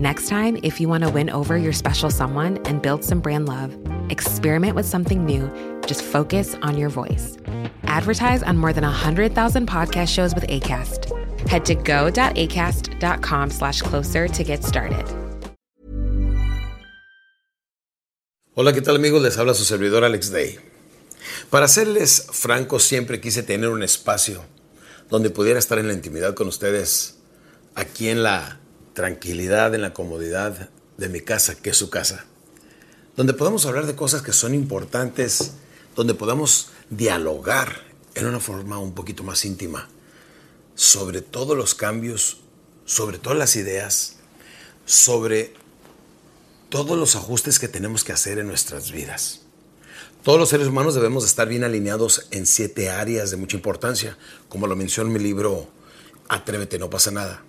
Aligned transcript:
Next 0.00 0.28
time, 0.28 0.56
if 0.62 0.80
you 0.80 0.88
want 0.88 1.04
to 1.04 1.10
win 1.10 1.28
over 1.28 1.58
your 1.58 1.74
special 1.74 2.08
someone 2.08 2.56
and 2.64 2.80
build 2.80 3.04
some 3.04 3.20
brand 3.20 3.46
love, 3.46 3.76
experiment 4.08 4.74
with 4.74 4.86
something 4.86 5.26
new. 5.26 5.50
Just 5.86 6.02
focus 6.02 6.56
on 6.62 6.78
your 6.78 6.88
voice. 6.88 7.36
Advertise 7.82 8.42
on 8.42 8.56
more 8.56 8.72
than 8.72 8.82
100,000 8.82 9.66
podcast 9.68 10.08
shows 10.08 10.34
with 10.34 10.46
ACAST. 10.46 11.04
Head 11.46 11.66
to 11.66 11.74
go.acast.com 11.74 13.50
slash 13.50 13.82
closer 13.82 14.26
to 14.26 14.42
get 14.42 14.64
started. 14.64 15.04
Hola, 18.54 18.72
¿qué 18.72 18.80
tal 18.80 18.96
amigos? 18.96 19.20
Les 19.20 19.36
habla 19.36 19.52
su 19.52 19.66
servidor 19.66 20.02
Alex 20.02 20.30
Day. 20.30 20.58
Para 21.50 21.68
serles 21.68 22.26
franco, 22.32 22.78
siempre 22.78 23.20
quise 23.20 23.42
tener 23.42 23.68
un 23.68 23.82
espacio 23.82 24.42
donde 25.10 25.28
pudiera 25.28 25.58
estar 25.58 25.78
en 25.78 25.88
la 25.88 25.92
intimidad 25.92 26.32
con 26.32 26.48
ustedes, 26.48 27.16
aquí 27.74 28.08
en 28.08 28.22
la 28.22 28.59
tranquilidad, 28.92 29.74
en 29.74 29.82
la 29.82 29.92
comodidad 29.92 30.70
de 30.96 31.08
mi 31.08 31.20
casa, 31.20 31.54
que 31.54 31.70
es 31.70 31.76
su 31.76 31.90
casa. 31.90 32.24
Donde 33.16 33.34
podamos 33.34 33.66
hablar 33.66 33.86
de 33.86 33.96
cosas 33.96 34.22
que 34.22 34.32
son 34.32 34.54
importantes, 34.54 35.52
donde 35.96 36.14
podamos 36.14 36.70
dialogar 36.90 37.82
en 38.14 38.26
una 38.26 38.40
forma 38.40 38.78
un 38.78 38.94
poquito 38.94 39.22
más 39.22 39.44
íntima 39.44 39.88
sobre 40.74 41.20
todos 41.20 41.56
los 41.56 41.74
cambios, 41.74 42.38
sobre 42.84 43.18
todas 43.18 43.38
las 43.38 43.56
ideas, 43.56 44.16
sobre 44.86 45.52
todos 46.70 46.98
los 46.98 47.16
ajustes 47.16 47.58
que 47.58 47.68
tenemos 47.68 48.04
que 48.04 48.12
hacer 48.12 48.38
en 48.38 48.46
nuestras 48.46 48.90
vidas. 48.92 49.42
Todos 50.22 50.38
los 50.38 50.48
seres 50.48 50.68
humanos 50.68 50.94
debemos 50.94 51.24
estar 51.24 51.48
bien 51.48 51.64
alineados 51.64 52.28
en 52.30 52.46
siete 52.46 52.90
áreas 52.90 53.30
de 53.30 53.36
mucha 53.36 53.56
importancia, 53.56 54.16
como 54.48 54.66
lo 54.66 54.76
menciona 54.76 55.08
en 55.08 55.14
mi 55.14 55.20
libro 55.20 55.68
Atrévete, 56.28 56.78
no 56.78 56.88
pasa 56.88 57.10
nada. 57.10 57.42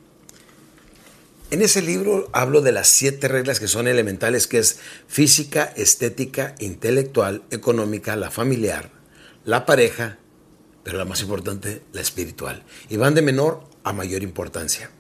En 1.52 1.62
ese 1.62 1.82
libro 1.82 2.30
hablo 2.32 2.62
de 2.62 2.72
las 2.72 2.88
siete 2.88 3.28
reglas 3.28 3.60
que 3.60 3.68
son 3.68 3.86
elementales, 3.86 4.48
que 4.48 4.58
es 4.58 4.80
física, 5.10 5.74
estética, 5.76 6.56
intelectual, 6.60 7.44
económica, 7.52 8.16
la 8.16 8.32
familiar, 8.32 8.90
la 9.44 9.66
pareja, 9.66 10.18
pero 10.86 10.98
la 10.98 11.04
más 11.04 11.22
importante, 11.22 11.82
la 11.92 12.00
espiritual. 12.00 12.64
Y 12.88 12.96
van 12.96 13.16
de 13.16 13.22
menor 13.22 13.66
a 13.84 13.92
mayor 13.92 14.24
importancia. 14.24 14.92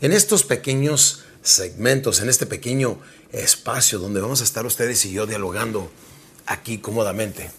En 0.00 0.12
estos 0.12 0.42
pequeños 0.44 1.24
segmentos, 1.42 2.22
en 2.22 2.30
este 2.30 2.46
pequeño 2.46 2.98
espacio 3.30 3.98
donde 3.98 4.22
vamos 4.22 4.40
a 4.40 4.44
estar 4.44 4.64
ustedes 4.64 5.04
y 5.04 5.12
yo 5.12 5.26
dialogando 5.26 5.92
aquí 6.46 6.78
cómodamente, 6.78 7.50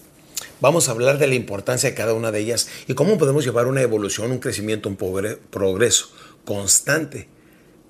vamos 0.60 0.88
a 0.88 0.90
hablar 0.90 1.18
de 1.18 1.28
la 1.28 1.36
importancia 1.36 1.90
de 1.90 1.94
cada 1.94 2.12
una 2.12 2.32
de 2.32 2.40
ellas 2.40 2.66
y 2.88 2.94
cómo 2.94 3.18
podemos 3.18 3.44
llevar 3.44 3.68
una 3.68 3.82
evolución, 3.82 4.32
un 4.32 4.40
crecimiento, 4.40 4.88
un 4.88 4.96
progreso 4.96 6.10
constante 6.44 7.35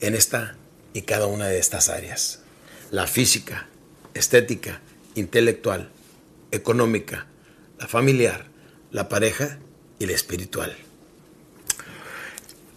en 0.00 0.14
esta 0.14 0.56
y 0.92 1.02
cada 1.02 1.26
una 1.26 1.46
de 1.46 1.58
estas 1.58 1.88
áreas. 1.88 2.40
La 2.90 3.06
física, 3.06 3.68
estética, 4.14 4.80
intelectual, 5.14 5.90
económica, 6.50 7.26
la 7.78 7.86
familiar, 7.86 8.46
la 8.90 9.08
pareja 9.08 9.58
y 9.98 10.06
la 10.06 10.12
espiritual. 10.12 10.76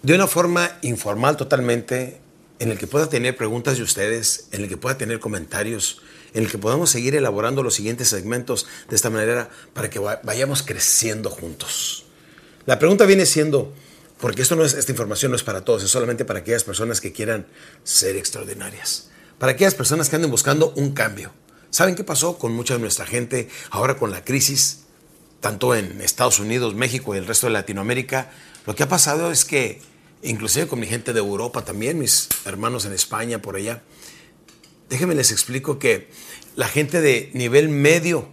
De 0.01 0.15
una 0.15 0.27
forma 0.27 0.77
informal 0.81 1.37
totalmente, 1.37 2.21
en 2.59 2.71
el 2.71 2.77
que 2.77 2.87
pueda 2.87 3.09
tener 3.09 3.35
preguntas 3.35 3.77
de 3.77 3.83
ustedes, 3.83 4.47
en 4.51 4.63
el 4.63 4.69
que 4.69 4.77
pueda 4.77 4.97
tener 4.97 5.19
comentarios, 5.19 6.01
en 6.33 6.43
el 6.43 6.51
que 6.51 6.57
podamos 6.57 6.89
seguir 6.89 7.15
elaborando 7.15 7.63
los 7.63 7.75
siguientes 7.75 8.09
segmentos 8.09 8.67
de 8.89 8.95
esta 8.95 9.09
manera 9.09 9.49
para 9.73 9.89
que 9.89 9.99
vayamos 9.99 10.63
creciendo 10.63 11.29
juntos. 11.29 12.05
La 12.65 12.79
pregunta 12.79 13.05
viene 13.05 13.25
siendo, 13.25 13.73
porque 14.19 14.41
esto 14.41 14.55
no 14.55 14.65
es, 14.65 14.73
esta 14.73 14.91
información 14.91 15.31
no 15.31 15.35
es 15.37 15.43
para 15.43 15.63
todos, 15.63 15.83
es 15.83 15.89
solamente 15.89 16.25
para 16.25 16.39
aquellas 16.39 16.63
personas 16.63 16.99
que 16.99 17.13
quieran 17.13 17.47
ser 17.83 18.17
extraordinarias. 18.17 19.09
Para 19.37 19.53
aquellas 19.53 19.75
personas 19.75 20.09
que 20.09 20.17
anden 20.17 20.29
buscando 20.29 20.73
un 20.75 20.91
cambio. 20.91 21.31
¿Saben 21.69 21.95
qué 21.95 22.03
pasó 22.03 22.37
con 22.37 22.51
mucha 22.51 22.73
de 22.73 22.81
nuestra 22.81 23.05
gente 23.05 23.47
ahora 23.69 23.97
con 23.97 24.11
la 24.11 24.25
crisis? 24.25 24.81
Tanto 25.39 25.73
en 25.73 26.01
Estados 26.01 26.39
Unidos, 26.39 26.75
México 26.75 27.15
y 27.15 27.17
el 27.17 27.27
resto 27.27 27.47
de 27.47 27.53
Latinoamérica. 27.53 28.31
Lo 28.65 28.75
que 28.75 28.83
ha 28.83 28.89
pasado 28.89 29.31
es 29.31 29.45
que, 29.45 29.81
inclusive 30.21 30.67
con 30.67 30.81
mi 30.81 30.87
gente 30.87 31.13
de 31.13 31.19
Europa 31.19 31.63
también, 31.63 31.97
mis 31.97 32.27
hermanos 32.43 32.83
en 32.83 32.91
España, 32.91 33.41
por 33.41 33.55
allá, 33.55 33.83
déjenme 34.89 35.15
les 35.15 35.31
explico 35.31 35.79
que 35.79 36.09
la 36.57 36.67
gente 36.67 36.99
de 36.99 37.31
nivel 37.33 37.69
medio, 37.69 38.27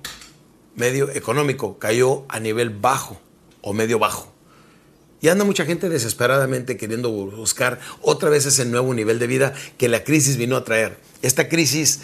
medio 0.74 1.10
económico, 1.10 1.78
cayó 1.78 2.24
a 2.28 2.40
nivel 2.40 2.70
bajo 2.70 3.20
o 3.60 3.72
medio 3.72 4.00
bajo. 4.00 4.35
Y 5.20 5.28
anda 5.28 5.44
mucha 5.44 5.64
gente 5.64 5.88
desesperadamente 5.88 6.76
queriendo 6.76 7.10
buscar 7.10 7.80
otra 8.02 8.28
vez 8.28 8.46
ese 8.46 8.64
nuevo 8.64 8.92
nivel 8.92 9.18
de 9.18 9.26
vida 9.26 9.54
que 9.78 9.88
la 9.88 10.04
crisis 10.04 10.36
vino 10.36 10.56
a 10.56 10.64
traer. 10.64 10.98
Esta 11.22 11.48
crisis 11.48 12.00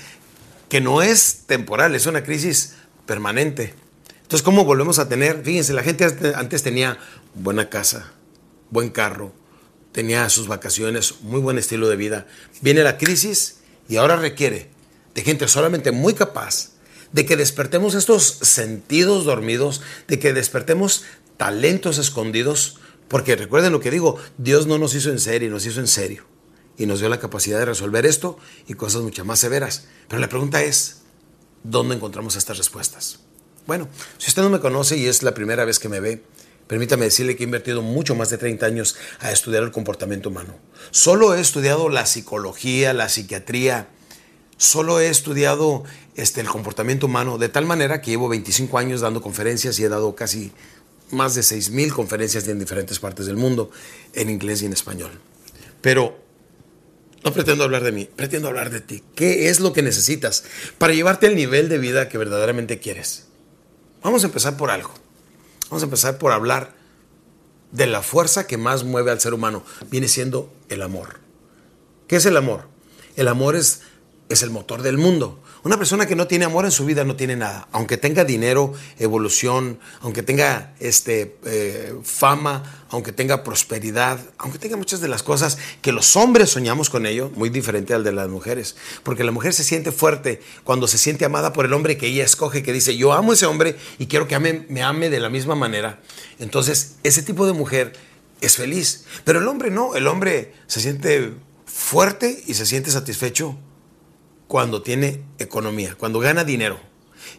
que 0.69 0.81
no 0.81 1.03
es 1.03 1.43
temporal, 1.47 1.95
es 1.95 2.07
una 2.07 2.25
crisis 2.25 2.75
permanente. 3.07 3.75
Entonces, 4.23 4.43
¿cómo 4.43 4.65
volvemos 4.65 4.99
a 4.99 5.09
tener? 5.09 5.43
Fíjense, 5.45 5.75
la 5.75 5.83
gente 5.83 6.07
antes 6.35 6.63
tenía 6.63 6.99
buena 7.35 7.69
casa, 7.69 8.13
buen 8.71 8.89
carro, 8.89 9.35
tenía 9.93 10.29
sus 10.31 10.49
vacaciones, 10.49 11.21
muy 11.21 11.41
buen 11.41 11.59
estilo 11.59 11.89
de 11.89 11.97
vida. 11.97 12.27
Viene 12.63 12.83
la 12.83 12.97
crisis 12.97 13.59
y 13.89 13.97
ahora 13.97 14.17
requiere 14.17 14.71
de 15.15 15.23
gente 15.23 15.47
solamente 15.49 15.93
muy 15.93 16.15
capaz 16.15 16.71
de 17.13 17.27
que 17.27 17.37
despertemos 17.37 17.95
estos 17.95 18.39
sentidos 18.41 19.27
dormidos, 19.27 19.83
de 20.09 20.19
que 20.19 20.33
despertemos 20.33 21.05
talentos 21.37 21.99
escondidos 21.99 22.79
porque 23.13 23.37
recuerden 23.37 23.73
lo 23.73 23.81
que 23.81 23.91
digo, 23.91 24.17
Dios 24.39 24.67
no 24.67 24.79
nos 24.79 24.95
hizo 24.95 25.11
en 25.11 25.21
serio, 25.21 25.51
nos 25.51 25.67
hizo 25.67 25.81
en 25.81 25.87
serio. 25.87 26.25
Y 26.79 26.87
nos 26.87 26.99
dio 26.99 27.11
la 27.11 27.21
capacidad 27.21 27.59
de 27.59 27.67
resolver 27.67 28.07
esto 28.07 28.39
y 28.67 28.73
cosas 28.73 29.03
mucho 29.03 29.23
más 29.27 29.39
severas. 29.39 29.87
Pero 30.09 30.19
la 30.19 30.31
pregunta 30.31 30.63
es, 30.63 31.03
¿dónde 31.63 31.95
encontramos 31.95 32.37
estas 32.37 32.57
respuestas? 32.57 33.21
Bueno, 33.67 33.87
si 34.17 34.31
usted 34.31 34.41
no 34.41 34.49
me 34.49 34.61
conoce 34.61 34.97
y 34.97 35.09
es 35.09 35.23
la 35.23 35.35
primera 35.35 35.67
vez 35.67 35.79
que 35.79 35.91
me 35.91 36.01
ve, 36.01 36.25
permítame 36.67 37.05
decirle 37.05 37.37
que 37.37 37.43
he 37.43 37.45
invertido 37.45 37.83
mucho 37.83 38.15
más 38.15 38.31
de 38.31 38.39
30 38.39 38.65
años 38.65 38.97
a 39.21 39.31
estudiar 39.31 39.63
el 39.63 39.73
comportamiento 39.73 40.31
humano. 40.31 40.55
Solo 40.91 41.35
he 41.35 41.41
estudiado 41.43 41.91
la 41.91 42.07
psicología, 42.07 42.95
la 42.95 43.11
psiquiatría, 43.11 43.89
solo 44.57 45.01
he 45.01 45.11
estudiado 45.11 45.85
este, 46.15 46.41
el 46.41 46.49
comportamiento 46.49 47.05
humano, 47.05 47.37
de 47.37 47.51
tal 47.51 47.67
manera 47.67 48.01
que 48.01 48.13
llevo 48.13 48.31
25 48.31 48.79
años 48.79 49.03
dando 49.03 49.21
conferencias 49.21 49.79
y 49.79 49.85
he 49.85 49.91
dado 49.91 50.15
casi 50.15 50.51
más 51.13 51.35
de 51.35 51.43
6.000 51.43 51.93
conferencias 51.93 52.49
en 52.49 52.59
diferentes 52.59 52.99
partes 52.99 53.27
del 53.27 53.37
mundo, 53.37 53.71
en 54.15 54.31
inglés 54.31 54.63
y 54.63 54.67
en 54.67 54.73
español. 54.73 55.13
Pero 55.81 56.19
no 57.25 57.33
pretendo 57.33 57.65
hablar 57.65 57.85
de 57.85 57.93
mí, 57.93 58.09
pretendo 58.17 58.49
hablar 58.49 58.71
de 58.71 58.81
ti. 58.81 59.03
¿Qué 59.15 59.49
es 59.49 59.61
lo 59.61 59.73
que 59.73 59.83
necesitas 59.83 60.45
para 60.79 60.93
llevarte 60.93 61.27
al 61.27 61.37
nivel 61.37 61.69
de 61.69 61.79
vida 61.79 62.09
que 62.09 62.19
verdaderamente 62.19 62.81
quieres? 62.81 63.27
Vamos 64.03 64.25
a 64.25 64.27
empezar 64.27 64.57
por 64.57 64.71
algo. 64.71 64.93
Vamos 65.71 65.83
a 65.83 65.87
empezar 65.87 66.19
por 66.19 66.33
hablar 66.33 66.75
de 67.71 67.87
la 67.87 68.03
fuerza 68.03 68.47
que 68.47 68.57
más 68.57 68.85
mueve 68.85 69.11
al 69.11 69.21
ser 69.21 69.35
humano. 69.35 69.65
Viene 69.91 70.09
siendo 70.09 70.53
el 70.69 70.83
amor. 70.83 71.21
¿Qué 72.09 72.17
es 72.17 72.27
el 72.27 72.37
amor? 72.37 72.69
El 73.17 73.29
amor 73.29 73.57
es 73.57 73.83
es 74.33 74.43
el 74.43 74.51
motor 74.51 74.83
del 74.83 74.99
mundo. 74.99 75.41
Una 75.63 75.77
persona 75.77 76.07
que 76.07 76.17
no 76.17 76.27
tiene 76.27 76.45
amor 76.45 76.65
en 76.65 76.71
su 76.71 76.85
vida 76.85 77.05
no 77.05 77.17
tiene 77.17 77.37
nada. 77.37 77.69
Aunque 77.73 77.97
tenga 77.97 78.25
dinero, 78.25 78.73
evolución, 78.99 79.79
aunque 80.01 80.23
tenga 80.23 80.75
este, 80.81 81.37
eh, 81.45 81.95
fama, 82.03 82.85
aunque 82.91 83.13
tenga 83.13 83.45
prosperidad, 83.45 84.19
aunque 84.39 84.59
tenga 84.59 84.77
muchas 84.77 85.01
de 85.01 85.09
las 85.09 85.23
cosas 85.23 85.59
que 85.81 85.93
los 85.93 86.17
hombres 86.17 86.51
soñamos 86.51 86.91
con 86.91 87.07
ello, 87.07 87.31
muy 87.37 87.49
diferente 87.49 87.95
al 87.95 88.05
de 88.05 88.13
las 88.13 88.29
mujeres. 88.29 88.77
Porque 89.03 89.23
la 89.23 89.31
mujer 89.31 89.53
se 89.53 89.65
siente 89.65 89.93
fuerte 89.93 90.41
cuando 90.65 90.89
se 90.89 90.99
siente 90.99 91.25
amada 91.25 91.53
por 91.53 91.65
el 91.65 91.73
hombre 91.73 91.97
que 91.97 92.09
ella 92.09 92.25
escoge, 92.25 92.63
que 92.63 92.73
dice, 92.73 92.97
yo 92.97 93.13
amo 93.13 93.33
a 93.33 93.35
ese 93.35 93.47
hombre 93.47 93.77
y 93.99 94.07
quiero 94.07 94.27
que 94.27 94.39
me 94.39 94.83
ame 94.83 95.11
de 95.11 95.21
la 95.21 95.29
misma 95.29 95.55
manera. 95.55 96.01
Entonces, 96.39 96.97
ese 97.03 97.23
tipo 97.23 97.47
de 97.47 97.53
mujer 97.53 97.93
es 98.41 98.57
feliz. 98.57 99.05
Pero 99.25 99.39
el 99.39 99.49
hombre 99.49 99.71
no, 99.71 99.95
el 99.95 100.07
hombre 100.07 100.55
se 100.67 100.81
siente 100.81 101.35
fuerte 101.67 102.43
y 102.47 102.55
se 102.55 102.67
siente 102.67 102.91
satisfecho 102.91 103.57
cuando 104.53 104.83
tiene 104.83 105.23
economía, 105.39 105.95
cuando 105.99 106.21
gana 106.21 106.45
dinero. 106.45 106.79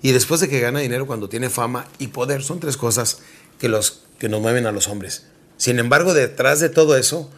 Y 0.02 0.14
después 0.14 0.42
de 0.42 0.50
que 0.50 0.60
gana 0.60 0.80
dinero, 0.80 1.06
cuando 1.06 1.30
tiene 1.30 1.52
fama 1.52 1.88
y 2.00 2.08
poder. 2.08 2.42
Son 2.42 2.60
tres 2.60 2.76
cosas 2.76 3.20
que, 3.60 3.70
los, 3.70 4.02
que 4.18 4.30
nos 4.30 4.42
mueven 4.42 4.66
a 4.66 4.72
los 4.72 4.88
hombres. 4.88 5.28
Sin 5.58 5.78
embargo, 5.78 6.16
detrás 6.16 6.60
de 6.60 6.70
todo 6.70 6.98
eso 6.98 7.30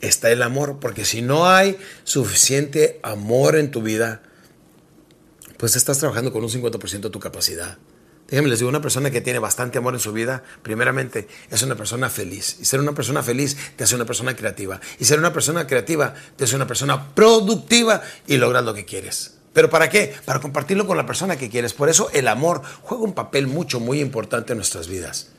está 0.00 0.32
el 0.32 0.42
amor, 0.42 0.78
porque 0.80 1.04
si 1.04 1.22
no 1.22 1.48
hay 1.48 1.78
suficiente 2.02 2.98
amor 3.04 3.54
en 3.54 3.70
tu 3.70 3.82
vida, 3.82 4.20
pues 5.58 5.76
estás 5.76 5.98
trabajando 5.98 6.32
con 6.32 6.42
un 6.42 6.50
50% 6.50 7.02
de 7.02 7.10
tu 7.10 7.20
capacidad. 7.20 7.78
Déjenme 8.28 8.50
les 8.50 8.58
digo, 8.58 8.68
una 8.68 8.82
persona 8.82 9.10
que 9.10 9.22
tiene 9.22 9.38
bastante 9.38 9.78
amor 9.78 9.94
en 9.94 10.00
su 10.00 10.12
vida, 10.12 10.42
primeramente, 10.62 11.26
es 11.50 11.62
una 11.62 11.76
persona 11.76 12.10
feliz. 12.10 12.58
Y 12.60 12.66
ser 12.66 12.78
una 12.78 12.92
persona 12.92 13.22
feliz 13.22 13.56
te 13.74 13.84
hace 13.84 13.94
una 13.94 14.04
persona 14.04 14.36
creativa. 14.36 14.80
Y 14.98 15.06
ser 15.06 15.18
una 15.18 15.32
persona 15.32 15.66
creativa 15.66 16.12
te 16.36 16.44
hace 16.44 16.54
una 16.54 16.66
persona 16.66 17.14
productiva 17.14 18.02
y 18.26 18.36
logras 18.36 18.64
lo 18.64 18.74
que 18.74 18.84
quieres. 18.84 19.38
¿Pero 19.54 19.70
para 19.70 19.88
qué? 19.88 20.14
Para 20.26 20.40
compartirlo 20.40 20.86
con 20.86 20.98
la 20.98 21.06
persona 21.06 21.36
que 21.36 21.48
quieres. 21.48 21.72
Por 21.72 21.88
eso 21.88 22.10
el 22.12 22.28
amor 22.28 22.60
juega 22.82 23.02
un 23.02 23.14
papel 23.14 23.46
mucho, 23.46 23.80
muy 23.80 24.00
importante 24.00 24.52
en 24.52 24.58
nuestras 24.58 24.88
vidas. 24.88 25.30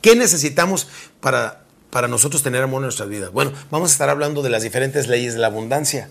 ¿Qué 0.00 0.16
necesitamos 0.16 0.88
para, 1.20 1.64
para 1.90 2.08
nosotros 2.08 2.42
tener 2.42 2.62
amor 2.62 2.78
en 2.78 2.84
nuestras 2.84 3.10
vidas? 3.10 3.30
Bueno, 3.30 3.52
vamos 3.70 3.90
a 3.90 3.92
estar 3.92 4.08
hablando 4.08 4.40
de 4.40 4.48
las 4.48 4.62
diferentes 4.62 5.06
leyes 5.06 5.34
de 5.34 5.40
la 5.40 5.48
abundancia. 5.48 6.08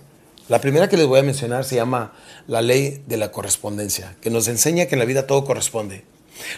La 0.50 0.62
primera 0.62 0.88
que 0.88 0.98
les 0.98 1.07
voy 1.07 1.19
a 1.19 1.24
mencionar 1.24 1.66
se 1.66 1.75
llama 1.78 2.13
la 2.45 2.62
ley 2.62 3.04
de 3.07 3.18
la 3.18 3.31
correspondencia, 3.31 4.16
que 4.22 4.30
nos 4.30 4.48
enseña 4.48 4.86
que 4.86 4.94
en 4.94 5.00
la 5.00 5.06
vida 5.06 5.25
todo 5.25 5.44
corresponde. 5.44 6.06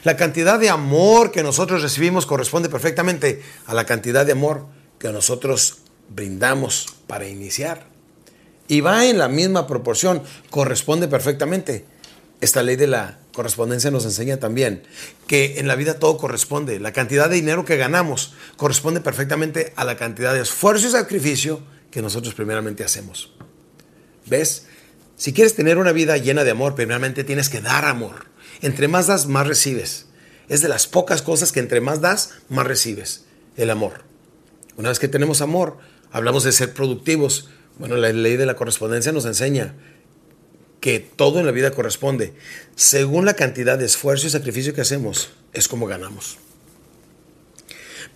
La 0.03 0.17
cantidad 0.17 0.59
de 0.59 0.69
amor 0.69 1.31
que 1.31 1.43
nosotros 1.43 1.81
recibimos 1.81 2.25
corresponde 2.25 2.69
perfectamente 2.69 3.41
a 3.65 3.73
la 3.73 3.85
cantidad 3.85 4.25
de 4.25 4.33
amor 4.33 4.65
que 4.99 5.11
nosotros 5.11 5.79
brindamos 6.09 6.87
para 7.07 7.27
iniciar. 7.27 7.87
Y 8.67 8.81
va 8.81 9.05
en 9.05 9.17
la 9.17 9.27
misma 9.27 9.67
proporción, 9.67 10.21
corresponde 10.49 11.07
perfectamente. 11.07 11.85
Esta 12.41 12.63
ley 12.63 12.75
de 12.75 12.87
la 12.87 13.19
correspondencia 13.33 13.91
nos 13.91 14.05
enseña 14.05 14.37
también 14.37 14.83
que 15.27 15.59
en 15.59 15.67
la 15.67 15.75
vida 15.75 15.99
todo 15.99 16.17
corresponde. 16.17 16.79
La 16.79 16.93
cantidad 16.93 17.29
de 17.29 17.35
dinero 17.35 17.65
que 17.65 17.77
ganamos 17.77 18.33
corresponde 18.57 19.01
perfectamente 19.01 19.73
a 19.75 19.83
la 19.85 19.97
cantidad 19.97 20.33
de 20.33 20.41
esfuerzo 20.41 20.87
y 20.87 20.91
sacrificio 20.91 21.61
que 21.91 22.01
nosotros 22.01 22.33
primeramente 22.33 22.83
hacemos. 22.83 23.33
¿Ves? 24.25 24.67
Si 25.17 25.33
quieres 25.33 25.55
tener 25.55 25.77
una 25.77 25.91
vida 25.91 26.15
llena 26.17 26.43
de 26.43 26.51
amor, 26.51 26.75
primeramente 26.75 27.23
tienes 27.23 27.49
que 27.49 27.59
dar 27.59 27.85
amor. 27.85 28.27
Entre 28.61 28.87
más 28.87 29.07
das, 29.07 29.27
más 29.27 29.47
recibes. 29.47 30.07
Es 30.47 30.61
de 30.61 30.69
las 30.69 30.87
pocas 30.87 31.21
cosas 31.21 31.51
que 31.51 31.59
entre 31.59 31.81
más 31.81 32.01
das, 32.01 32.31
más 32.49 32.65
recibes. 32.65 33.25
El 33.55 33.69
amor. 33.69 34.03
Una 34.77 34.89
vez 34.89 34.99
que 34.99 35.07
tenemos 35.07 35.41
amor, 35.41 35.77
hablamos 36.11 36.43
de 36.43 36.51
ser 36.51 36.73
productivos. 36.73 37.49
Bueno, 37.77 37.95
la 37.97 38.11
ley 38.11 38.37
de 38.37 38.45
la 38.45 38.55
correspondencia 38.55 39.11
nos 39.11 39.25
enseña 39.25 39.75
que 40.79 40.99
todo 40.99 41.39
en 41.39 41.45
la 41.45 41.51
vida 41.51 41.71
corresponde. 41.71 42.33
Según 42.75 43.25
la 43.25 43.35
cantidad 43.35 43.77
de 43.77 43.85
esfuerzo 43.85 44.27
y 44.27 44.29
sacrificio 44.29 44.73
que 44.73 44.81
hacemos, 44.81 45.31
es 45.53 45.67
como 45.67 45.87
ganamos. 45.87 46.37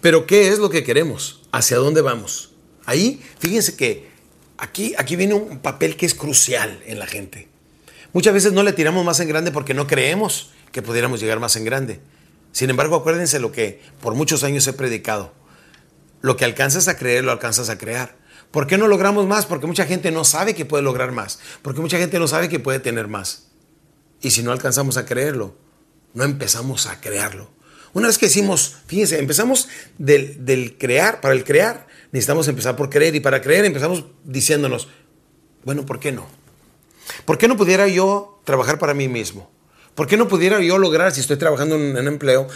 Pero 0.01 0.25
¿qué 0.25 0.49
es 0.49 0.59
lo 0.59 0.69
que 0.69 0.83
queremos? 0.83 1.41
¿Hacia 1.51 1.77
dónde 1.77 2.01
vamos? 2.01 2.51
Ahí, 2.85 3.21
fíjense 3.39 3.75
que 3.75 4.09
aquí, 4.57 4.93
aquí 4.97 5.15
viene 5.15 5.33
un 5.33 5.59
papel 5.59 5.95
que 5.95 6.05
es 6.05 6.13
crucial 6.13 6.81
en 6.85 6.99
la 6.99 7.07
gente. 7.07 7.47
Muchas 8.13 8.33
veces 8.33 8.53
no 8.53 8.63
le 8.63 8.73
tiramos 8.73 9.03
más 9.03 9.19
en 9.19 9.27
grande 9.27 9.51
porque 9.51 9.73
no 9.73 9.87
creemos 9.87 10.51
que 10.71 10.81
pudiéramos 10.81 11.19
llegar 11.19 11.39
más 11.39 11.55
en 11.55 11.65
grande. 11.65 11.99
Sin 12.51 12.69
embargo, 12.69 12.95
acuérdense 12.95 13.39
lo 13.39 13.51
que 13.51 13.81
por 14.01 14.13
muchos 14.13 14.43
años 14.43 14.67
he 14.67 14.73
predicado. 14.73 15.33
Lo 16.21 16.37
que 16.37 16.45
alcanzas 16.45 16.87
a 16.87 16.95
creer, 16.95 17.23
lo 17.23 17.31
alcanzas 17.31 17.69
a 17.69 17.77
crear. 17.77 18.15
¿Por 18.51 18.67
qué 18.67 18.77
no 18.77 18.87
logramos 18.87 19.25
más? 19.25 19.47
Porque 19.47 19.65
mucha 19.65 19.85
gente 19.85 20.11
no 20.11 20.23
sabe 20.23 20.53
que 20.53 20.63
puede 20.63 20.83
lograr 20.83 21.11
más. 21.11 21.39
Porque 21.63 21.81
mucha 21.81 21.97
gente 21.97 22.19
no 22.19 22.27
sabe 22.27 22.49
que 22.49 22.59
puede 22.59 22.79
tener 22.79 23.07
más. 23.07 23.47
Y 24.21 24.29
si 24.29 24.43
no 24.43 24.51
alcanzamos 24.51 24.97
a 24.97 25.05
creerlo, 25.05 25.57
no 26.13 26.23
empezamos 26.23 26.85
a 26.85 27.01
crearlo. 27.01 27.49
Una 27.93 28.07
vez 28.07 28.19
que 28.19 28.27
decimos, 28.27 28.77
fíjense, 28.85 29.19
empezamos 29.19 29.67
del, 29.97 30.45
del, 30.45 30.77
crear, 30.77 31.19
para 31.19 31.33
el 31.33 31.43
crear, 31.43 31.87
necesitamos 32.11 32.47
empezar 32.47 32.75
por 32.75 32.89
creer 32.89 33.15
y 33.15 33.19
para 33.19 33.41
creer 33.41 33.65
empezamos 33.65 34.05
diciéndonos, 34.23 34.87
bueno, 35.63 35.85
¿por 35.85 35.99
qué 35.99 36.11
no? 36.11 36.27
¿Por 37.25 37.37
qué 37.37 37.47
no 37.47 37.57
pudiera 37.57 37.87
yo 37.87 38.39
trabajar 38.43 38.79
para 38.79 38.93
mí 38.93 39.07
mismo? 39.07 39.49
¿Por 39.95 40.07
qué 40.07 40.17
no 40.17 40.27
pudiera 40.27 40.59
yo 40.59 40.77
lograr, 40.77 41.11
si 41.11 41.21
estoy 41.21 41.37
trabajando 41.37 41.75
en 41.75 41.95
un 41.95 42.07
empleo, 42.07 42.47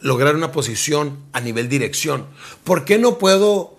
lograr 0.00 0.34
una 0.34 0.50
posición 0.50 1.18
a 1.32 1.40
nivel 1.40 1.68
dirección? 1.68 2.26
¿Por 2.64 2.86
qué 2.86 2.98
no 2.98 3.18
puedo, 3.18 3.78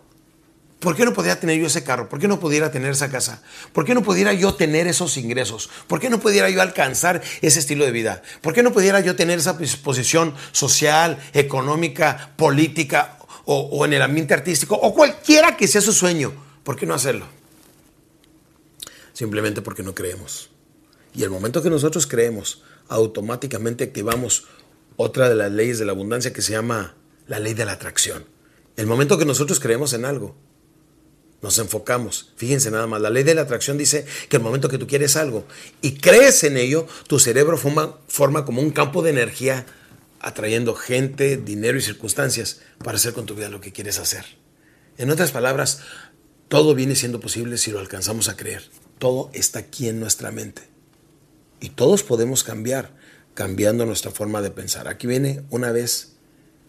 por 0.80 0.96
qué 0.96 1.04
no 1.04 1.14
podría 1.14 1.40
tener 1.40 1.60
yo 1.60 1.66
ese 1.66 1.84
carro? 1.84 2.10
¿Por 2.10 2.20
qué 2.20 2.28
no 2.28 2.40
pudiera 2.40 2.70
tener 2.70 2.92
esa 2.92 3.10
casa? 3.10 3.42
¿Por 3.74 3.86
qué 3.86 3.96
no 3.96 4.04
pudiera 4.04 4.34
yo 4.34 4.54
tener 4.54 4.86
esos 4.86 5.18
ingresos? 5.18 5.70
¿Por 5.88 6.00
qué 6.00 6.12
no 6.12 6.20
pudiera 6.20 6.50
yo 6.52 6.62
alcanzar 6.62 7.24
ese 7.42 7.60
estilo 7.60 7.86
de 7.86 7.92
vida? 7.92 8.22
¿Por 8.42 8.54
qué 8.54 8.62
no 8.62 8.72
pudiera 8.72 9.00
yo 9.00 9.16
tener 9.16 9.40
esa 9.40 9.58
posición 9.58 10.36
social, 10.52 11.18
económica, 11.34 12.34
política 12.36 13.18
o, 13.46 13.62
o 13.62 13.86
en 13.86 13.94
el 13.94 14.02
ambiente 14.04 14.36
artístico 14.36 14.76
o 14.76 14.94
cualquiera 14.94 15.58
que 15.58 15.68
sea 15.68 15.82
su 15.82 15.92
sueño? 15.92 16.34
¿Por 16.64 16.76
qué 16.76 16.86
no 16.86 16.94
hacerlo? 16.94 17.37
Simplemente 19.18 19.64
porque 19.64 19.82
no 19.82 19.96
creemos. 19.96 20.52
Y 21.16 21.24
el 21.24 21.32
momento 21.32 21.64
que 21.64 21.72
nosotros 21.72 22.06
creemos, 22.06 22.62
automáticamente 22.88 23.86
activamos 23.86 24.46
otra 24.96 25.28
de 25.28 25.34
las 25.34 25.52
leyes 25.52 25.80
de 25.80 25.86
la 25.86 25.94
abundancia 25.94 26.34
que 26.34 26.44
se 26.44 26.52
llama 26.52 26.96
la 27.26 27.40
ley 27.40 27.56
de 27.56 27.66
la 27.66 27.72
atracción. 27.72 28.26
El 28.76 28.86
momento 28.86 29.18
que 29.18 29.26
nosotros 29.26 29.60
creemos 29.60 29.94
en 29.94 30.06
algo, 30.06 30.36
nos 31.42 31.58
enfocamos. 31.58 32.32
Fíjense 32.36 32.70
nada 32.70 32.86
más, 32.86 33.02
la 33.02 33.10
ley 33.10 33.24
de 33.24 33.34
la 33.34 33.42
atracción 33.42 33.76
dice 33.76 34.06
que 34.30 34.38
el 34.38 34.44
momento 34.44 34.70
que 34.70 34.78
tú 34.78 34.86
quieres 34.86 35.16
algo 35.16 35.48
y 35.82 35.96
crees 35.96 36.44
en 36.44 36.56
ello, 36.56 36.86
tu 37.08 37.18
cerebro 37.18 37.58
forma, 37.58 37.98
forma 38.08 38.46
como 38.46 38.62
un 38.62 38.70
campo 38.70 39.02
de 39.02 39.10
energía 39.10 39.66
atrayendo 40.20 40.76
gente, 40.76 41.38
dinero 41.38 41.80
y 41.80 41.82
circunstancias 41.82 42.62
para 42.84 42.98
hacer 42.98 43.14
con 43.14 43.26
tu 43.26 43.34
vida 43.34 43.50
lo 43.50 43.62
que 43.62 43.72
quieres 43.72 43.98
hacer. 43.98 44.26
En 45.00 45.10
otras 45.10 45.32
palabras, 45.32 45.80
todo 46.50 46.76
viene 46.76 46.96
siendo 46.96 47.20
posible 47.20 47.58
si 47.58 47.72
lo 47.72 47.80
alcanzamos 47.80 48.30
a 48.30 48.38
creer. 48.38 48.62
Todo 49.00 49.30
está 49.34 49.60
aquí 49.60 49.88
en 49.88 50.00
nuestra 50.00 50.32
mente. 50.32 50.64
Y 51.60 51.70
todos 51.70 52.04
podemos 52.04 52.44
cambiar, 52.44 52.96
cambiando 53.34 53.86
nuestra 53.86 54.12
forma 54.12 54.42
de 54.42 54.52
pensar. 54.52 54.88
Aquí 54.88 55.08
viene 55.08 55.44
una 55.50 55.72
vez, 55.72 56.14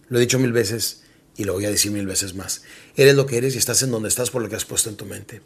lo 0.08 0.18
he 0.18 0.20
dicho 0.20 0.38
mil 0.38 0.52
veces 0.52 1.02
y 1.36 1.44
lo 1.44 1.54
voy 1.54 1.66
a 1.66 1.70
decir 1.70 1.92
mil 1.92 2.06
veces 2.06 2.34
más. 2.34 2.62
Eres 2.96 3.14
lo 3.14 3.26
que 3.26 3.38
eres 3.38 3.54
y 3.54 3.58
estás 3.58 3.82
en 3.82 3.90
donde 3.90 4.08
estás 4.08 4.30
por 4.30 4.42
lo 4.42 4.48
que 4.48 4.56
has 4.56 4.64
puesto 4.64 4.90
en 4.90 4.96
tu 4.96 5.04
mente. 5.04 5.40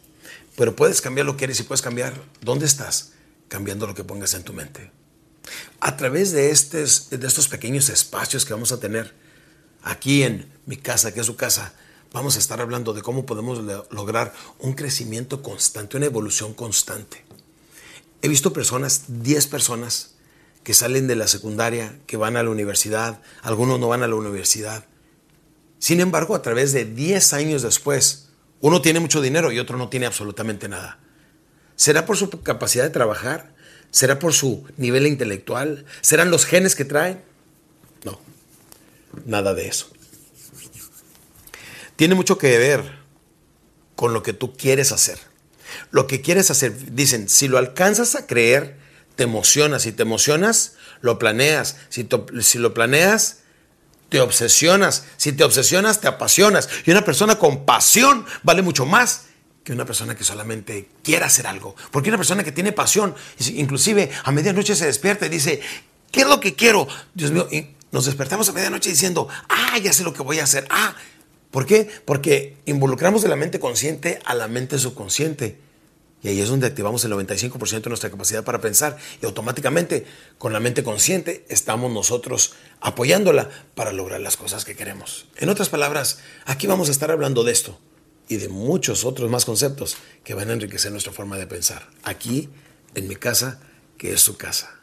Pero 0.55 0.75
puedes 0.75 1.01
cambiar 1.01 1.25
lo 1.25 1.37
que 1.37 1.45
eres 1.45 1.59
y 1.59 1.63
puedes 1.63 1.81
cambiar 1.81 2.13
dónde 2.41 2.65
estás, 2.65 3.11
cambiando 3.47 3.85
lo 3.87 3.93
que 3.93 4.03
pongas 4.03 4.33
en 4.33 4.43
tu 4.43 4.53
mente. 4.53 4.91
A 5.79 5.97
través 5.97 6.31
de, 6.31 6.49
estos, 6.51 7.09
de 7.09 7.27
estos 7.27 7.47
pequeños 7.47 7.89
espacios 7.89 8.45
que 8.45 8.53
vamos 8.53 8.71
a 8.71 8.79
tener 8.79 9.13
aquí 9.83 10.23
en 10.23 10.49
mi 10.65 10.77
casa, 10.77 11.13
que 11.13 11.19
es 11.19 11.25
su 11.25 11.35
casa, 11.35 11.73
vamos 12.13 12.35
a 12.35 12.39
estar 12.39 12.61
hablando 12.61 12.93
de 12.93 13.01
cómo 13.01 13.25
podemos 13.25 13.59
lograr 13.89 14.33
un 14.59 14.73
crecimiento 14.73 15.41
constante, 15.41 15.97
una 15.97 16.05
evolución 16.05 16.53
constante. 16.53 17.25
He 18.21 18.29
visto 18.29 18.53
personas, 18.53 19.05
10 19.07 19.47
personas, 19.47 20.13
que 20.63 20.73
salen 20.73 21.07
de 21.07 21.17
la 21.17 21.27
secundaria, 21.27 21.99
que 22.05 22.15
van 22.15 22.37
a 22.37 22.43
la 22.43 22.51
universidad, 22.51 23.19
algunos 23.41 23.79
no 23.79 23.89
van 23.89 24.03
a 24.03 24.07
la 24.07 24.15
universidad. 24.15 24.85
Sin 25.79 25.99
embargo, 25.99 26.35
a 26.35 26.41
través 26.41 26.71
de 26.71 26.85
10 26.85 27.33
años 27.33 27.63
después, 27.63 28.29
uno 28.61 28.81
tiene 28.81 29.01
mucho 29.01 29.19
dinero 29.19 29.51
y 29.51 29.59
otro 29.59 29.77
no 29.77 29.89
tiene 29.89 30.05
absolutamente 30.05 30.69
nada. 30.69 30.99
¿Será 31.75 32.05
por 32.05 32.15
su 32.15 32.29
capacidad 32.29 32.85
de 32.85 32.91
trabajar? 32.91 33.53
¿Será 33.91 34.19
por 34.19 34.31
su 34.33 34.63
nivel 34.77 35.07
intelectual? 35.07 35.85
¿Serán 35.99 36.31
los 36.31 36.45
genes 36.45 36.75
que 36.75 36.85
traen? 36.85 37.21
No, 38.05 38.19
nada 39.25 39.53
de 39.53 39.67
eso 39.67 39.89
tiene 41.95 42.15
mucho 42.15 42.37
que 42.37 42.57
ver 42.57 42.99
con 43.95 44.13
lo 44.13 44.23
que 44.23 44.33
tú 44.33 44.53
quieres 44.55 44.91
hacer. 44.91 45.19
Lo 45.91 46.07
que 46.07 46.21
quieres 46.21 46.51
hacer, 46.51 46.93
dicen, 46.93 47.29
si 47.29 47.47
lo 47.47 47.57
alcanzas 47.57 48.15
a 48.15 48.27
creer, 48.27 48.77
te 49.15 49.23
emocionas. 49.23 49.83
Si 49.83 49.91
te 49.91 50.03
emocionas, 50.03 50.73
lo 51.01 51.19
planeas. 51.19 51.77
Si, 51.89 52.07
lo 52.57 52.73
planeas, 52.73 53.39
te 54.09 54.19
obsesionas. 54.21 55.05
Si 55.17 55.33
te 55.33 55.43
obsesionas, 55.43 56.01
te 56.01 56.07
apasionas. 56.07 56.69
Y 56.85 56.91
una 56.91 57.05
persona 57.05 57.37
con 57.37 57.65
pasión 57.65 58.25
vale 58.43 58.61
mucho 58.61 58.85
más 58.85 59.25
que 59.63 59.71
una 59.71 59.85
persona 59.85 60.15
que 60.15 60.23
solamente 60.23 60.89
quiere 61.03 61.25
hacer 61.25 61.47
algo. 61.47 61.75
Porque 61.91 62.09
una 62.09 62.17
persona 62.17 62.43
que 62.43 62.51
tiene 62.51 62.71
pasión, 62.71 63.15
inclusive 63.53 64.11
a 64.23 64.31
medianoche 64.31 64.75
se 64.75 64.85
despierta 64.85 65.25
y 65.25 65.29
dice, 65.29 65.61
¿qué 66.11 66.21
es 66.21 66.27
lo 66.27 66.39
que 66.39 66.53
quiero? 66.53 66.87
Dios 67.13 67.31
mío, 67.31 67.47
y 67.49 67.69
nos 67.91 68.05
despertamos 68.05 68.49
a 68.49 68.51
medianoche 68.51 68.89
diciendo, 68.89 69.29
ah, 69.47 69.77
ya 69.77 69.93
sé 69.93 70.03
lo 70.03 70.13
que 70.13 70.21
voy 70.21 70.39
a 70.39 70.43
hacer. 70.43 70.67
Ah, 70.69 70.95
¿por 71.53 71.67
qué? 71.67 71.87
Porque 72.03 72.57
involucramos 72.65 73.21
de 73.21 73.29
la 73.29 73.35
mente 73.35 73.59
consciente 73.59 74.19
a 74.25 74.33
la 74.33 74.47
mente 74.49 74.79
subconsciente. 74.79 75.59
Y 76.23 76.29
ahí 76.29 76.41
es 76.41 76.49
donde 76.49 76.65
activamos 76.65 77.05
el 77.05 77.11
95% 77.11 77.83
de 77.83 77.89
nuestra 77.89 78.09
capacidad 78.09 78.43
para 78.43 78.59
pensar 78.59 78.97
y 79.21 79.25
automáticamente 79.25 80.05
con 80.37 80.51
la 80.51 80.59
mente 80.59 80.83
consciente 80.83 81.45
estamos 81.49 81.91
nosotros 81.91 82.53
apoyándola 82.81 83.49
para 83.75 83.91
lograr 83.91 84.19
las 84.21 84.35
cosas 84.35 84.65
que 84.65 84.75
queremos. 84.75 85.27
En 85.37 85.49
otras 85.49 85.69
palabras, 85.69 86.19
aquí 86.45 86.65
vamos 86.65 86.87
a 86.87 86.91
estar 86.91 87.11
hablando 87.11 87.43
de 87.43 87.51
esto 87.51 87.77
y 88.27 88.37
de 88.37 88.49
muchos 88.49 89.05
otros 89.05 89.29
más 89.29 89.45
conceptos 89.45 89.97
que 90.23 90.33
van 90.33 90.49
a 90.49 90.53
enriquecer 90.53 90.91
nuestra 90.91 91.13
forma 91.13 91.37
de 91.37 91.45
pensar. 91.45 91.87
Aquí, 92.03 92.49
en 92.95 93.07
mi 93.07 93.15
casa, 93.15 93.59
que 93.97 94.13
es 94.13 94.21
su 94.21 94.37
casa. 94.37 94.82